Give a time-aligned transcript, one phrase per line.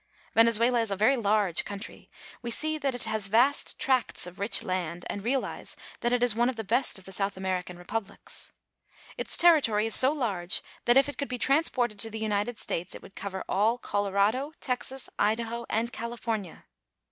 [0.33, 2.09] Venezuela is a very large country.
[2.41, 6.33] We see that it has vast tracts of rich land, and realize that it is
[6.33, 8.51] one of the best of the South American republics.
[9.15, 12.95] Its territory is so large that if it could be transported to the United States
[12.95, 16.65] it would cover all Colorado, Texas, Idaho, and California.